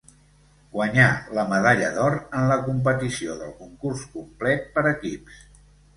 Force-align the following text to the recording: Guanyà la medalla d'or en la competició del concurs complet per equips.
Guanyà 0.75 1.09
la 1.39 1.43
medalla 1.51 1.91
d'or 1.97 2.17
en 2.39 2.49
la 2.53 2.57
competició 2.63 3.35
del 3.43 3.53
concurs 3.61 4.07
complet 4.17 4.65
per 4.79 4.87
equips. 4.95 5.39